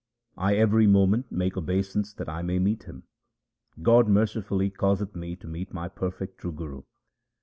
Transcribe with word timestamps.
1 0.33 0.55
every 0.55 0.87
moment 0.87 1.31
make 1.31 1.55
obeisance 1.55 2.11
that 2.11 2.27
I 2.27 2.41
may 2.41 2.57
meet 2.57 2.85
him. 2.85 3.03
God 3.83 4.07
mercifully 4.07 4.71
caused 4.71 5.15
me 5.15 5.35
to 5.35 5.47
meet 5.47 5.75
my 5.75 5.89
perfect 5.89 6.39
true 6.39 6.51
Guru. 6.53 6.81